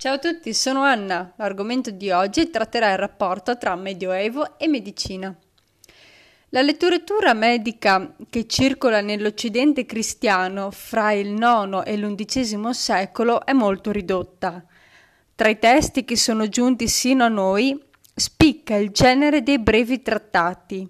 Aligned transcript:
Ciao 0.00 0.14
a 0.14 0.18
tutti, 0.18 0.54
sono 0.54 0.80
Anna. 0.80 1.30
L'argomento 1.36 1.90
di 1.90 2.10
oggi 2.10 2.48
tratterà 2.48 2.92
il 2.92 2.96
rapporto 2.96 3.58
tra 3.58 3.76
Medioevo 3.76 4.58
e 4.58 4.66
medicina. 4.66 5.36
La 6.48 6.62
letteratura 6.62 7.34
medica 7.34 8.14
che 8.30 8.46
circola 8.46 9.02
nell'Occidente 9.02 9.84
cristiano 9.84 10.70
fra 10.70 11.12
il 11.12 11.34
IX 11.34 11.82
e 11.84 11.98
l'undicesimo 11.98 12.72
secolo 12.72 13.44
è 13.44 13.52
molto 13.52 13.90
ridotta. 13.90 14.64
Tra 15.34 15.50
i 15.50 15.58
testi 15.58 16.06
che 16.06 16.16
sono 16.16 16.48
giunti 16.48 16.88
sino 16.88 17.24
a 17.24 17.28
noi 17.28 17.78
spicca 18.14 18.76
il 18.76 18.92
genere 18.92 19.42
dei 19.42 19.58
brevi 19.58 20.00
trattati. 20.00 20.88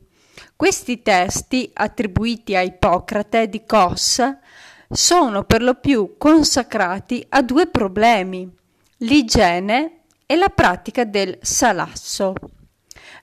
Questi 0.55 1.03
testi, 1.03 1.69
attribuiti 1.75 2.55
a 2.55 2.61
Ippocrate 2.61 3.49
di 3.49 3.65
Cos, 3.67 4.23
sono 4.89 5.43
per 5.43 5.63
lo 5.63 5.75
più 5.75 6.15
consacrati 6.17 7.27
a 7.31 7.43
due 7.43 7.67
problemi 7.67 8.59
l'igiene 9.03 10.03
e 10.27 10.37
la 10.37 10.49
pratica 10.49 11.05
del 11.05 11.39
salasso. 11.41 12.35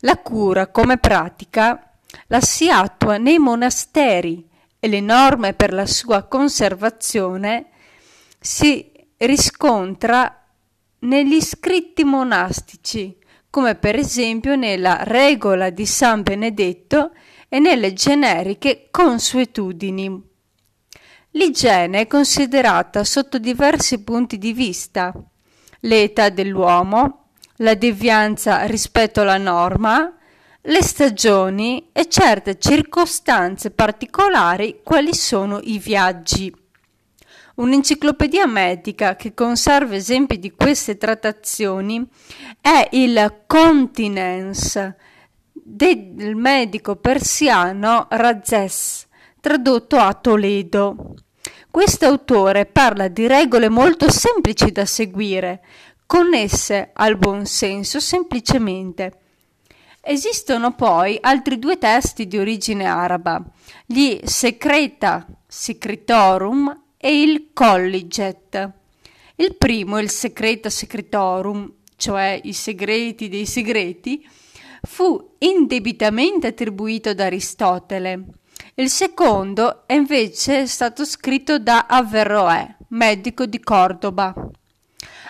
La 0.01 0.17
cura 0.17 0.67
come 0.67 0.97
pratica 0.97 1.91
la 2.27 2.41
si 2.41 2.69
attua 2.69 3.17
nei 3.17 3.37
monasteri 3.37 4.47
e 4.79 4.87
le 4.87 5.01
norme 5.01 5.53
per 5.53 5.73
la 5.73 5.85
sua 5.85 6.23
conservazione 6.23 7.67
si 8.39 8.91
riscontra 9.17 10.45
negli 10.99 11.41
scritti 11.41 12.03
monastici, 12.03 13.17
come 13.49 13.75
per 13.75 13.95
esempio 13.95 14.55
nella 14.55 15.03
regola 15.03 15.69
di 15.69 15.85
San 15.85 16.21
Benedetto 16.21 17.11
e 17.49 17.59
nelle 17.59 17.93
generiche 17.93 18.87
consuetudini. 18.91 20.25
L'igiene 21.31 22.01
è 22.01 22.07
considerata 22.07 23.03
sotto 23.03 23.37
diversi 23.37 24.03
punti 24.03 24.37
di 24.37 24.53
vista 24.53 25.13
l'età 25.87 26.29
dell'uomo, 26.29 27.29
la 27.57 27.73
devianza 27.73 28.65
rispetto 28.65 29.21
alla 29.21 29.37
norma, 29.37 30.13
le 30.61 30.83
stagioni 30.83 31.89
e 31.93 32.07
certe 32.09 32.59
circostanze 32.59 33.71
particolari 33.71 34.81
quali 34.83 35.13
sono 35.13 35.59
i 35.63 35.79
viaggi. 35.79 36.53
Un'enciclopedia 37.55 38.45
medica 38.45 39.15
che 39.15 39.33
conserva 39.33 39.95
esempi 39.95 40.37
di 40.37 40.51
queste 40.51 40.97
trattazioni 40.97 42.05
è 42.61 42.89
il 42.91 43.43
Continence 43.47 44.95
del 45.53 46.35
medico 46.35 46.97
persiano 46.97 48.07
Razes, 48.09 49.07
tradotto 49.39 49.97
a 49.97 50.13
Toledo. 50.13 51.15
Questo 51.69 52.05
autore 52.05 52.65
parla 52.65 53.07
di 53.07 53.27
regole 53.27 53.69
molto 53.69 54.09
semplici 54.09 54.71
da 54.71 54.85
seguire, 54.85 55.63
connesse 56.07 56.89
al 56.93 57.17
buon 57.17 57.45
senso 57.45 57.99
semplicemente. 57.99 59.19
Esistono 60.01 60.73
poi 60.73 61.17
altri 61.21 61.59
due 61.59 61.77
testi 61.77 62.27
di 62.27 62.37
origine 62.37 62.85
araba, 62.85 63.43
gli 63.85 64.17
Secreta 64.23 65.27
Secretorum 65.45 66.83
e 66.97 67.21
il 67.21 67.49
Colliget. 67.53 68.71
Il 69.35 69.55
primo, 69.55 69.99
il 69.99 70.09
Secreta 70.09 70.69
Secretorum, 70.69 71.71
cioè 71.95 72.39
i 72.43 72.53
segreti 72.53 73.27
dei 73.27 73.45
segreti, 73.45 74.27
fu 74.81 75.35
indebitamente 75.39 76.47
attribuito 76.47 77.09
ad 77.09 77.19
Aristotele 77.19 78.23
il 78.79 78.91
secondo 78.91 79.87
è 79.87 79.93
invece 79.93 80.67
stato 80.67 81.03
scritto 81.03 81.57
da 81.57 81.87
Averroè, 81.87 82.75
medico 82.89 83.47
di 83.47 83.59
Cordoba. 83.59 84.31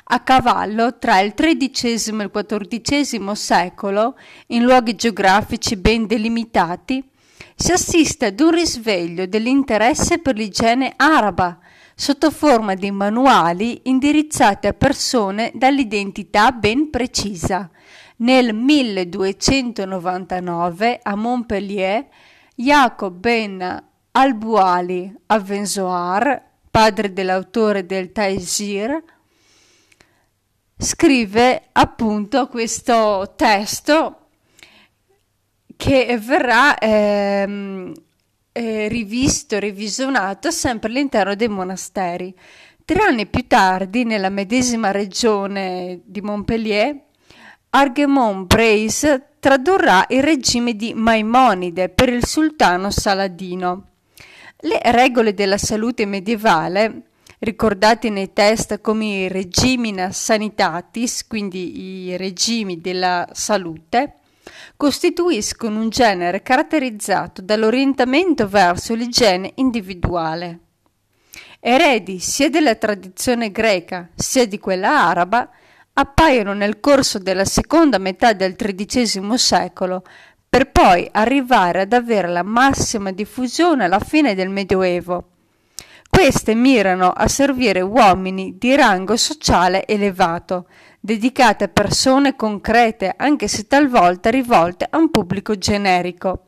A 0.09 0.19
cavallo 0.19 0.97
tra 0.97 1.21
il 1.21 1.33
XIII 1.33 2.19
e 2.19 2.23
il 2.23 2.29
XIV 2.67 3.31
secolo, 3.31 4.17
in 4.47 4.63
luoghi 4.63 4.95
geografici 4.95 5.77
ben 5.77 6.07
delimitati, 6.07 7.01
si 7.55 7.71
assiste 7.71 8.25
ad 8.25 8.37
un 8.41 8.51
risveglio 8.51 9.25
dell'interesse 9.25 10.19
per 10.19 10.35
l'igiene 10.35 10.91
araba, 10.97 11.57
sotto 11.95 12.29
forma 12.31 12.73
di 12.73 12.91
manuali 12.91 13.79
indirizzati 13.83 14.67
a 14.67 14.73
persone 14.73 15.53
dall'identità 15.55 16.51
ben 16.51 16.89
precisa. 16.89 17.69
Nel 18.17 18.53
1299 18.53 20.99
a 21.01 21.15
Montpellier 21.15 22.07
Jacob 22.59 23.13
ben 23.13 23.83
al-Buali 24.13 25.15
Avenzoar, 25.27 26.43
padre 26.71 27.13
dell'autore 27.13 27.85
del 27.85 28.11
Taisir, 28.11 28.99
scrive 30.75 31.67
appunto 31.71 32.47
questo 32.47 33.35
testo 33.35 34.29
che 35.75 36.17
verrà 36.19 36.75
ehm, 36.79 37.93
eh, 38.51 38.87
rivisto, 38.87 39.59
revisionato 39.59 40.49
sempre 40.49 40.89
all'interno 40.89 41.35
dei 41.35 41.49
monasteri. 41.49 42.35
Tre 42.83 42.99
anni 43.03 43.27
più 43.27 43.45
tardi, 43.45 44.03
nella 44.03 44.29
medesima 44.29 44.89
regione 44.89 46.01
di 46.05 46.21
Montpellier, 46.21 47.03
Argemon 47.69 48.47
Brace 48.47 49.36
tradurrà 49.39 50.05
il 50.09 50.23
regime 50.23 50.75
di 50.75 50.93
Maimonide 50.93 51.89
per 51.89 52.09
il 52.09 52.25
sultano 52.25 52.91
Saladino. 52.91 53.87
Le 54.59 54.81
regole 54.85 55.33
della 55.33 55.57
salute 55.57 56.05
medievale, 56.05 57.01
ricordate 57.39 58.09
nei 58.09 58.33
test 58.33 58.81
come 58.81 59.05
i 59.05 59.27
regimina 59.27 60.11
sanitatis, 60.11 61.27
quindi 61.27 62.07
i 62.07 62.17
regimi 62.17 62.81
della 62.81 63.27
salute, 63.31 64.15
costituiscono 64.75 65.79
un 65.79 65.89
genere 65.89 66.41
caratterizzato 66.41 67.41
dall'orientamento 67.41 68.47
verso 68.47 68.95
l'igiene 68.95 69.51
individuale. 69.55 70.59
Eredi 71.59 72.19
sia 72.19 72.49
della 72.49 72.75
tradizione 72.75 73.51
greca 73.51 74.09
sia 74.15 74.45
di 74.45 74.59
quella 74.59 75.07
araba, 75.07 75.49
appaiono 75.99 76.53
nel 76.53 76.79
corso 76.79 77.17
della 77.17 77.45
seconda 77.45 77.97
metà 77.97 78.33
del 78.33 78.55
XIII 78.55 79.35
secolo, 79.37 80.03
per 80.47 80.71
poi 80.71 81.07
arrivare 81.11 81.81
ad 81.81 81.93
avere 81.93 82.27
la 82.27 82.43
massima 82.43 83.11
diffusione 83.11 83.85
alla 83.85 83.99
fine 83.99 84.35
del 84.35 84.49
Medioevo. 84.49 85.29
Queste 86.07 86.53
mirano 86.53 87.09
a 87.09 87.27
servire 87.27 87.81
uomini 87.81 88.57
di 88.59 88.75
rango 88.75 89.17
sociale 89.17 89.87
elevato, 89.87 90.67
dedicate 90.99 91.63
a 91.65 91.69
persone 91.69 92.35
concrete, 92.35 93.13
anche 93.17 93.47
se 93.47 93.65
talvolta 93.65 94.29
rivolte 94.29 94.87
a 94.89 94.97
un 94.97 95.09
pubblico 95.09 95.57
generico. 95.57 96.46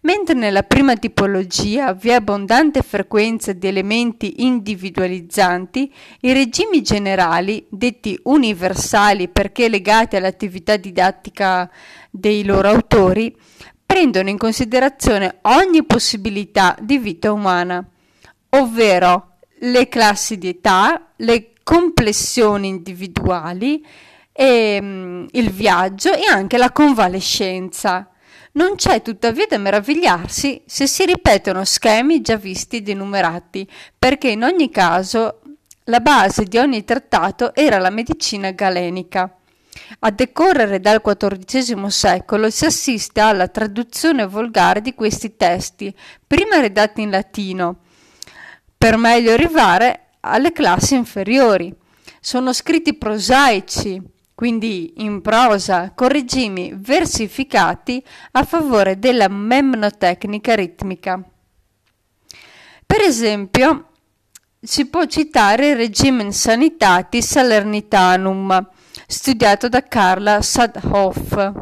Mentre 0.00 0.34
nella 0.34 0.62
prima 0.62 0.96
tipologia 0.96 1.92
vi 1.92 2.10
è 2.10 2.14
abbondante 2.14 2.82
frequenza 2.82 3.52
di 3.52 3.66
elementi 3.66 4.44
individualizzanti, 4.44 5.92
i 6.20 6.32
regimi 6.32 6.82
generali, 6.82 7.66
detti 7.68 8.18
universali 8.24 9.28
perché 9.28 9.68
legati 9.68 10.16
all'attività 10.16 10.76
didattica 10.76 11.70
dei 12.10 12.44
loro 12.44 12.68
autori, 12.68 13.34
prendono 13.84 14.28
in 14.28 14.38
considerazione 14.38 15.38
ogni 15.42 15.84
possibilità 15.84 16.76
di 16.80 16.98
vita 16.98 17.32
umana, 17.32 17.84
ovvero 18.50 19.38
le 19.60 19.88
classi 19.88 20.38
di 20.38 20.48
età, 20.48 21.12
le 21.16 21.52
complessioni 21.62 22.68
individuali, 22.68 23.84
e, 24.32 24.78
mm, 24.80 25.26
il 25.32 25.50
viaggio 25.50 26.12
e 26.12 26.24
anche 26.24 26.58
la 26.58 26.70
convalescenza. 26.70 28.08
Non 28.52 28.76
c'è 28.76 29.02
tuttavia 29.02 29.46
da 29.46 29.58
meravigliarsi 29.58 30.62
se 30.66 30.86
si 30.86 31.04
ripetono 31.04 31.64
schemi 31.64 32.20
già 32.20 32.36
visti 32.36 32.76
ed 32.76 32.88
enumerati, 32.88 33.68
perché 33.98 34.28
in 34.28 34.42
ogni 34.42 34.70
caso 34.70 35.40
la 35.84 36.00
base 36.00 36.44
di 36.44 36.58
ogni 36.58 36.84
trattato 36.84 37.54
era 37.54 37.78
la 37.78 37.90
medicina 37.90 38.50
galenica. 38.50 39.32
A 40.00 40.10
decorrere 40.10 40.80
dal 40.80 41.00
XIV 41.00 41.86
secolo 41.86 42.50
si 42.50 42.64
assiste 42.64 43.20
alla 43.20 43.48
traduzione 43.48 44.26
volgare 44.26 44.80
di 44.80 44.94
questi 44.94 45.36
testi, 45.36 45.94
prima 46.26 46.60
redatti 46.60 47.02
in 47.02 47.10
latino, 47.10 47.78
per 48.76 48.96
meglio 48.96 49.32
arrivare 49.32 50.08
alle 50.20 50.52
classi 50.52 50.94
inferiori. 50.94 51.74
Sono 52.20 52.52
scritti 52.52 52.94
prosaici, 52.94 54.00
quindi 54.38 54.92
in 54.98 55.20
prosa, 55.20 55.90
con 55.96 56.06
regimi 56.06 56.72
versificati 56.72 58.00
a 58.30 58.44
favore 58.44 58.96
della 58.96 59.26
memnotecnica 59.26 60.54
ritmica. 60.54 61.20
Per 62.86 63.00
esempio, 63.00 63.88
si 64.60 64.86
può 64.86 65.06
citare 65.06 65.70
il 65.70 65.76
regime 65.76 66.30
Sanitatis 66.30 67.26
Salernitanum, 67.26 68.64
studiato 69.08 69.68
da 69.68 69.82
Carla 69.82 70.40
Sadhoff, 70.40 71.52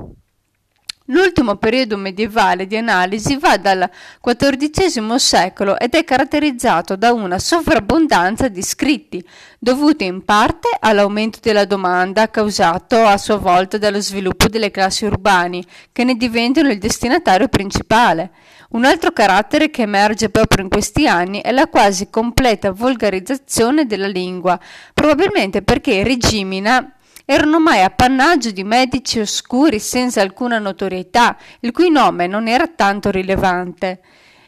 L'ultimo 1.09 1.55
periodo 1.55 1.97
medievale 1.97 2.67
di 2.67 2.77
analisi 2.77 3.37
va 3.37 3.57
dal 3.57 3.89
XIV 4.21 5.15
secolo 5.15 5.79
ed 5.79 5.95
è 5.95 6.03
caratterizzato 6.03 6.97
da 6.97 7.13
una 7.13 7.39
sovrabbondanza 7.39 8.49
di 8.49 8.61
scritti, 8.61 9.25
dovuti 9.57 10.05
in 10.05 10.25
parte 10.25 10.69
all'aumento 10.81 11.39
della 11.41 11.65
domanda 11.65 12.29
causato 12.29 13.05
a 13.05 13.17
sua 13.19 13.37
volta 13.37 13.79
dallo 13.79 14.01
sviluppo 14.01 14.49
delle 14.49 14.73
classi 14.73 15.05
urbane, 15.05 15.63
che 15.93 16.03
ne 16.03 16.17
diventano 16.17 16.71
il 16.71 16.79
destinatario 16.79 17.47
principale. 17.47 18.33
Un 18.71 18.85
altro 18.85 19.13
carattere 19.13 19.71
che 19.71 19.83
emerge 19.83 20.29
proprio 20.29 20.65
in 20.65 20.69
questi 20.69 21.07
anni 21.07 21.41
è 21.41 21.53
la 21.53 21.69
quasi 21.69 22.11
completa 22.11 22.73
volgarizzazione 22.73 23.87
della 23.87 24.09
lingua, 24.09 24.59
probabilmente 24.93 25.63
perché 25.63 26.03
Regimina 26.03 26.91
erano 27.27 27.59
mai 27.59 27.83
appannaggio 27.83 28.53
di 28.53 28.63
medici 28.63 29.19
oscuri 29.19 29.81
senza 29.81 30.21
alcuna 30.21 30.61
notorietà, 30.61 31.37
il 31.61 31.73
cui 31.73 31.91
nome 31.91 32.29
non 32.29 32.47
era 32.47 32.69
tanto 32.69 33.11
rilevante. 33.11 34.01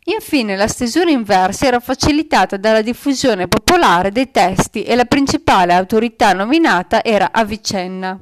Infine 0.05 0.57
la 0.57 0.69
stesura 0.69 1.11
inversa 1.11 1.67
era 1.67 1.81
facilitata 1.81 2.57
dalla 2.57 2.81
diffusione 2.81 3.49
popolare 3.49 4.11
dei 4.11 4.31
testi 4.31 4.85
e 4.85 4.95
la 4.95 5.05
principale 5.05 5.75
autorità 5.75 6.33
nominata 6.33 7.05
era 7.05 7.31
Avicenna. 7.33 8.19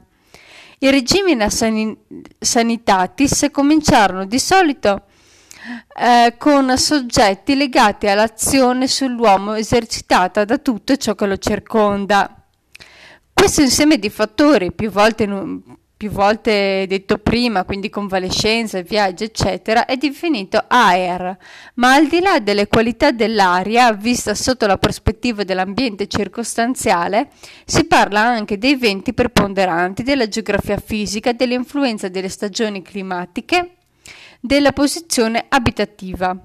I 0.78 0.90
regimi 0.90 1.36
san- 1.50 1.96
sanitatis 2.38 3.48
cominciarono 3.52 4.24
di 4.24 4.38
solito 4.38 5.02
eh, 5.98 6.34
con 6.38 6.76
soggetti 6.76 7.56
legati 7.56 8.08
all'azione 8.08 8.88
sull'uomo 8.88 9.54
esercitata 9.54 10.44
da 10.44 10.58
tutto 10.58 10.96
ciò 10.96 11.14
che 11.14 11.26
lo 11.26 11.36
circonda. 11.36 12.35
Questo 13.38 13.60
insieme 13.60 13.98
di 13.98 14.08
fattori, 14.08 14.72
più 14.72 14.90
volte, 14.90 15.28
più 15.94 16.10
volte 16.10 16.86
detto 16.88 17.18
prima, 17.18 17.64
quindi 17.64 17.90
convalescenza, 17.90 18.80
viaggi, 18.80 19.24
eccetera, 19.24 19.84
è 19.84 19.96
definito 19.98 20.64
aer, 20.66 21.36
ma 21.74 21.92
al 21.92 22.08
di 22.08 22.20
là 22.20 22.40
delle 22.40 22.66
qualità 22.66 23.12
dell'aria, 23.12 23.92
vista 23.92 24.34
sotto 24.34 24.66
la 24.66 24.78
prospettiva 24.78 25.44
dell'ambiente 25.44 26.08
circostanziale, 26.08 27.28
si 27.66 27.84
parla 27.84 28.20
anche 28.20 28.56
dei 28.56 28.74
venti 28.74 29.12
preponderanti, 29.12 30.02
della 30.02 30.26
geografia 30.26 30.78
fisica, 30.78 31.32
dell'influenza 31.32 32.08
delle 32.08 32.30
stagioni 32.30 32.82
climatiche, 32.82 33.76
della 34.40 34.72
posizione 34.72 35.44
abitativa. 35.46 36.36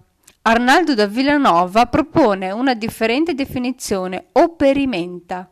Arnaldo 0.43 0.93
da 0.93 1.07
Villanova 1.07 1.85
propone 1.85 2.51
una 2.51 2.75
differente 2.75 3.33
definizione 3.33 4.25
o 4.33 4.55
perimenta. 4.55 5.50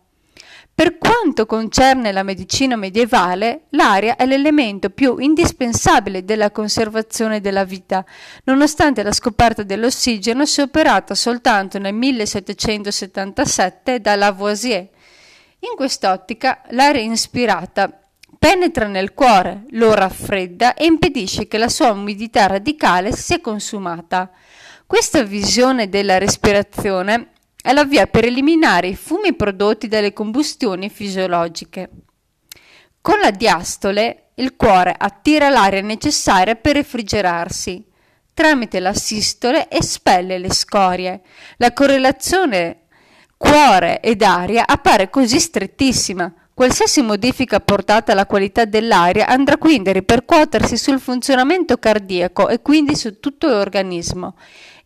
Per 0.80 0.98
quanto 0.98 1.46
concerne 1.46 2.14
la 2.14 2.24
medicina 2.24 2.78
medievale, 2.78 3.64
l'aria 3.72 4.16
è 4.16 4.26
l'elemento 4.26 4.90
più 4.90 5.18
indispensabile 5.18 6.24
della 6.24 6.52
conservazione 6.52 7.42
della 7.42 7.66
vita, 7.66 8.06
nonostante 8.46 9.04
la 9.04 9.12
scoperta 9.12 9.64
dell'ossigeno 9.64 10.46
sia 10.46 10.64
operata 10.64 11.16
soltanto 11.16 11.80
nel 11.80 11.94
1777 11.94 14.00
da 14.00 14.16
Lavoisier. 14.16 14.88
In 15.60 15.76
quest'ottica, 15.76 16.62
l'aria 16.70 17.02
inspirata 17.02 18.00
penetra 18.40 18.88
nel 18.88 19.14
cuore, 19.14 19.66
lo 19.72 19.94
raffredda 19.94 20.76
e 20.76 20.86
impedisce 20.86 21.50
che 21.50 21.58
la 21.58 21.68
sua 21.68 21.92
umidità 21.92 22.48
radicale 22.48 23.12
sia 23.12 23.42
consumata. 23.42 24.32
Questa 24.88 25.24
visione 25.24 25.90
della 25.90 26.18
respirazione 26.18 27.32
è 27.62 27.74
la 27.74 27.84
via 27.84 28.08
per 28.08 28.26
eliminare 28.26 28.88
i 28.88 28.96
fumi 28.96 29.34
prodotti 29.34 29.88
dalle 29.88 30.14
combustioni 30.14 30.90
fisiologiche. 30.90 31.90
Con 33.02 33.20
la 33.20 33.32
diastole 33.32 34.32
il 34.36 34.56
cuore 34.56 34.96
attira 34.98 35.50
l'aria 35.50 35.82
necessaria 35.82 36.56
per 36.56 36.76
refrigerarsi. 36.76 37.86
Tramite 38.34 38.80
la 38.80 38.94
sistole 38.94 39.70
espelle 39.70 40.38
le 40.38 40.54
scorie. 40.54 41.22
La 41.58 41.74
correlazione 41.74 42.84
cuore 43.36 44.00
ed 44.00 44.22
aria 44.22 44.66
appare 44.66 45.10
così 45.10 45.40
strettissima. 45.40 46.34
Qualsiasi 46.54 47.02
modifica 47.02 47.58
apportata 47.58 48.12
alla 48.12 48.26
qualità 48.26 48.66
dell'aria 48.66 49.28
andrà 49.28 49.58
quindi 49.58 49.90
a 49.90 49.94
ripercuotersi 49.94 50.78
sul 50.78 51.00
funzionamento 51.00 51.78
cardiaco 51.78 52.50
e 52.50 52.62
quindi 52.62 52.96
su 52.96 53.20
tutto 53.20 53.48
l'organismo. 53.48 54.36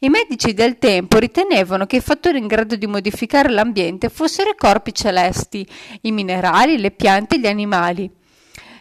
I 0.03 0.09
medici 0.09 0.53
del 0.53 0.79
tempo 0.79 1.17
ritenevano 1.17 1.85
che 1.85 1.95
i 1.95 2.01
fattori 2.01 2.37
in 2.37 2.47
grado 2.47 2.75
di 2.75 2.87
modificare 2.87 3.49
l'ambiente 3.49 4.09
fossero 4.09 4.49
i 4.49 4.55
corpi 4.57 4.93
celesti, 4.93 5.65
i 6.01 6.11
minerali, 6.11 6.77
le 6.77 6.91
piante 6.91 7.35
e 7.35 7.39
gli 7.39 7.47
animali. 7.47 8.11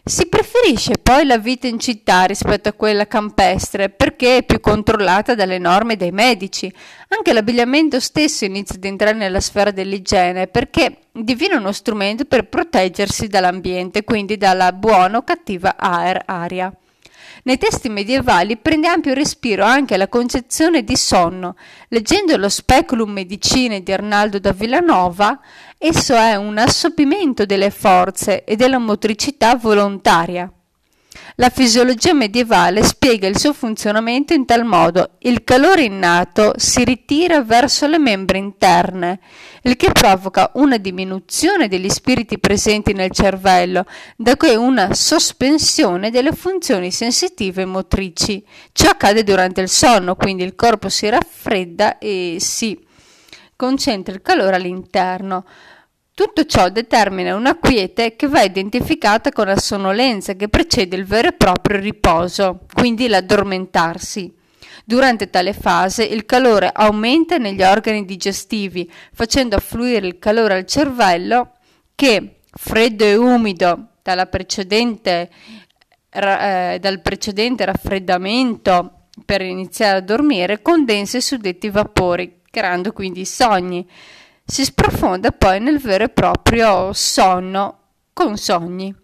Si 0.02 0.26
preferisce 0.26 0.94
poi 1.00 1.24
la 1.24 1.38
vita 1.38 1.68
in 1.68 1.78
città 1.78 2.24
rispetto 2.24 2.70
a 2.70 2.72
quella 2.72 3.06
campestre 3.06 3.88
perché 3.88 4.38
è 4.38 4.42
più 4.42 4.58
controllata 4.58 5.36
dalle 5.36 5.58
norme 5.58 5.94
dei 5.94 6.10
medici. 6.10 6.68
Anche 7.10 7.32
l'abbigliamento 7.32 8.00
stesso 8.00 8.44
inizia 8.44 8.74
ad 8.74 8.84
entrare 8.84 9.16
nella 9.16 9.38
sfera 9.38 9.70
dell'igiene 9.70 10.48
perché 10.48 11.02
diviene 11.12 11.54
uno 11.54 11.70
strumento 11.70 12.24
per 12.24 12.48
proteggersi 12.48 13.28
dall'ambiente, 13.28 14.02
quindi 14.02 14.36
dalla 14.36 14.72
buona 14.72 15.18
o 15.18 15.22
cattiva 15.22 15.76
aria. 15.76 16.76
Nei 17.44 17.58
testi 17.58 17.88
medievali 17.88 18.56
prende 18.56 18.88
ampio 18.88 19.14
respiro 19.14 19.64
anche 19.64 19.96
la 19.96 20.08
concezione 20.08 20.84
di 20.84 20.96
sonno. 20.96 21.56
Leggendo 21.88 22.36
lo 22.36 22.48
Speculum 22.48 23.10
Medicine 23.10 23.82
di 23.82 23.92
Arnaldo 23.92 24.38
da 24.38 24.52
Villanova, 24.52 25.40
esso 25.78 26.14
è 26.14 26.36
un 26.36 26.58
assopimento 26.58 27.44
delle 27.44 27.70
forze 27.70 28.44
e 28.44 28.56
della 28.56 28.78
motricità 28.78 29.56
volontaria. 29.56 30.52
La 31.36 31.48
fisiologia 31.48 32.12
medievale 32.12 32.82
spiega 32.82 33.26
il 33.26 33.38
suo 33.38 33.54
funzionamento 33.54 34.34
in 34.34 34.44
tal 34.44 34.64
modo: 34.64 35.16
il 35.20 35.44
calore 35.44 35.84
innato 35.84 36.52
si 36.56 36.84
ritira 36.84 37.42
verso 37.42 37.86
le 37.86 37.98
membra 37.98 38.36
interne, 38.36 39.18
il 39.62 39.76
che 39.76 39.90
provoca 39.92 40.50
una 40.54 40.76
diminuzione 40.76 41.68
degli 41.68 41.88
spiriti 41.88 42.38
presenti 42.38 42.92
nel 42.92 43.12
cervello, 43.12 43.86
da 44.16 44.36
cui 44.36 44.54
una 44.54 44.92
sospensione 44.92 46.10
delle 46.10 46.32
funzioni 46.32 46.90
sensitive 46.90 47.62
e 47.62 47.66
motrici. 47.66 48.44
Ciò 48.72 48.90
accade 48.90 49.24
durante 49.24 49.62
il 49.62 49.70
sonno, 49.70 50.16
quindi 50.16 50.44
il 50.44 50.54
corpo 50.54 50.90
si 50.90 51.08
raffredda 51.08 51.96
e 51.96 52.36
si 52.40 52.78
concentra 53.56 54.12
il 54.14 54.20
calore 54.20 54.56
all'interno. 54.56 55.46
Tutto 56.22 56.44
ciò 56.44 56.68
determina 56.68 57.34
una 57.34 57.58
quiete 57.58 58.14
che 58.14 58.28
va 58.28 58.42
identificata 58.42 59.32
con 59.32 59.46
la 59.46 59.56
sonnolenza 59.56 60.34
che 60.34 60.48
precede 60.48 60.94
il 60.94 61.04
vero 61.04 61.30
e 61.30 61.32
proprio 61.32 61.80
riposo, 61.80 62.60
quindi 62.72 63.08
l'addormentarsi. 63.08 64.32
Durante 64.84 65.30
tale 65.30 65.52
fase 65.52 66.04
il 66.04 66.24
calore 66.24 66.70
aumenta 66.72 67.38
negli 67.38 67.64
organi 67.64 68.04
digestivi, 68.04 68.88
facendo 69.12 69.56
affluire 69.56 70.06
il 70.06 70.20
calore 70.20 70.54
al 70.54 70.64
cervello 70.64 71.54
che, 71.96 72.36
freddo 72.52 73.02
e 73.02 73.16
umido 73.16 73.88
precedente, 74.30 75.28
eh, 76.08 76.78
dal 76.80 77.00
precedente 77.02 77.64
raffreddamento 77.64 79.08
per 79.24 79.40
iniziare 79.42 79.98
a 79.98 80.02
dormire, 80.02 80.62
condensa 80.62 81.16
i 81.16 81.20
suddetti 81.20 81.68
vapori, 81.68 82.42
creando 82.48 82.92
quindi 82.92 83.22
i 83.22 83.26
sogni 83.26 83.84
si 84.44 84.64
sprofonda 84.64 85.30
poi 85.32 85.60
nel 85.60 85.78
vero 85.78 86.04
e 86.04 86.08
proprio 86.08 86.92
sonno 86.92 87.78
con 88.12 88.36
sogni. 88.36 88.94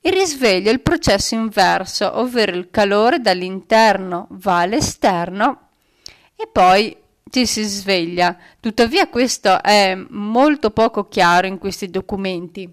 Il 0.00 0.12
risveglio 0.12 0.70
è 0.70 0.72
il 0.72 0.82
processo 0.82 1.34
inverso, 1.34 2.18
ovvero 2.18 2.54
il 2.54 2.70
calore 2.70 3.20
dall'interno 3.20 4.28
va 4.30 4.60
all'esterno 4.60 5.68
e 6.36 6.46
poi 6.46 6.96
ci 7.28 7.44
si 7.44 7.64
sveglia. 7.64 8.36
Tuttavia 8.60 9.08
questo 9.08 9.60
è 9.62 9.96
molto 10.10 10.70
poco 10.70 11.08
chiaro 11.08 11.48
in 11.48 11.58
questi 11.58 11.90
documenti. 11.90 12.72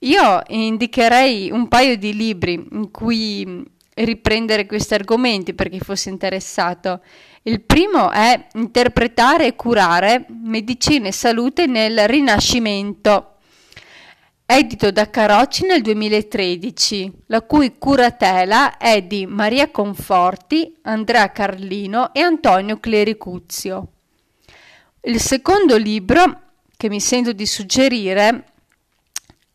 Io 0.00 0.42
indicherei 0.48 1.50
un 1.50 1.68
paio 1.68 1.96
di 1.96 2.14
libri 2.14 2.52
in 2.70 2.90
cui 2.90 3.64
riprendere 4.04 4.66
questi 4.66 4.94
argomenti 4.94 5.54
per 5.54 5.68
chi 5.68 5.80
fosse 5.80 6.08
interessato. 6.08 7.02
Il 7.42 7.62
primo 7.62 8.10
è 8.10 8.46
interpretare 8.54 9.46
e 9.46 9.56
curare 9.56 10.26
medicina 10.28 11.08
e 11.08 11.12
salute 11.12 11.66
nel 11.66 12.06
Rinascimento, 12.06 13.36
edito 14.44 14.90
da 14.90 15.08
Carocci 15.08 15.64
nel 15.64 15.80
2013, 15.80 17.12
la 17.26 17.42
cui 17.42 17.78
curatela 17.78 18.76
è 18.76 19.02
di 19.02 19.26
Maria 19.26 19.70
Conforti, 19.70 20.76
Andrea 20.82 21.30
Carlino 21.30 22.12
e 22.12 22.20
Antonio 22.20 22.78
Clericuzio. 22.78 23.88
Il 25.02 25.18
secondo 25.18 25.76
libro 25.78 26.42
che 26.76 26.88
mi 26.88 27.00
sento 27.00 27.32
di 27.32 27.46
suggerire 27.46 28.44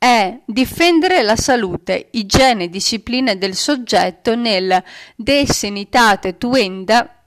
è 0.06 0.40
difendere 0.46 1.24
la 1.24 1.36
salute, 1.36 2.10
igiene 2.12 2.66
e 2.66 2.70
discipline 2.70 3.40
del 3.40 3.56
soggetto 3.56 4.36
nel 4.36 4.84
De 5.16 5.48
Sanitate 5.48 6.38
Tuenda 6.38 7.24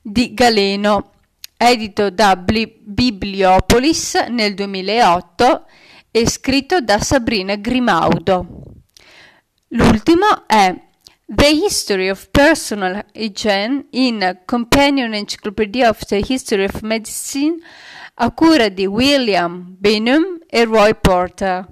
di 0.00 0.32
Galeno, 0.32 1.14
edito 1.56 2.10
da 2.10 2.36
Bibliopolis 2.36 4.14
nel 4.28 4.54
2008 4.54 5.64
e 6.12 6.30
scritto 6.30 6.80
da 6.80 7.00
Sabrina 7.00 7.56
Grimaudo. 7.56 8.46
L'ultimo 9.70 10.46
è 10.46 10.72
The 11.26 11.48
History 11.48 12.08
of 12.08 12.28
Personal 12.30 13.04
Hygiene 13.14 13.86
in 13.90 14.42
Companion 14.44 15.12
Encyclopedia 15.12 15.88
of 15.88 16.04
the 16.04 16.22
History 16.24 16.66
of 16.66 16.82
Medicine 16.82 17.56
a 18.14 18.30
cura 18.30 18.68
di 18.68 18.86
William 18.86 19.74
Bingham 19.76 20.38
e 20.46 20.64
Roy 20.64 20.94
Porter, 21.00 21.66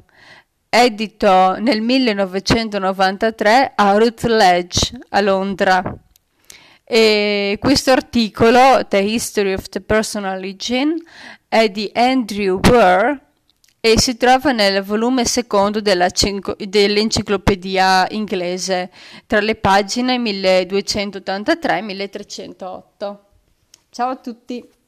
edito 0.70 1.56
nel 1.58 1.82
1993 1.82 3.72
a 3.74 3.98
Routledge 3.98 4.98
a 5.10 5.20
Londra. 5.20 5.82
E 6.84 7.58
questo 7.60 7.90
articolo, 7.90 8.86
The 8.88 8.98
History 8.98 9.52
of 9.52 9.68
the 9.68 9.80
Personal 9.80 10.42
Hygiene, 10.42 10.94
è 11.48 11.68
di 11.68 11.90
Andrew 11.92 12.60
Burr 12.60 13.18
e 13.80 13.98
si 13.98 14.16
trova 14.16 14.52
nel 14.52 14.82
volume 14.82 15.24
secondo 15.24 15.80
dell'enciclopedia 15.80 18.06
inglese, 18.10 18.90
tra 19.26 19.40
le 19.40 19.56
pagine 19.56 20.18
1283 20.18 21.78
e 21.78 21.82
1308. 21.82 23.24
Ciao 23.90 24.10
a 24.10 24.16
tutti! 24.16 24.78